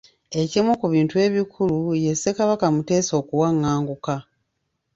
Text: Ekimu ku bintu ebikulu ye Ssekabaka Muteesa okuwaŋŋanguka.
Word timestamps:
Ekimu 0.41 0.71
ku 0.79 0.85
bintu 0.93 1.15
ebikulu 1.25 1.77
ye 2.03 2.13
Ssekabaka 2.15 2.65
Muteesa 2.75 3.13
okuwaŋŋanguka. 3.21 4.15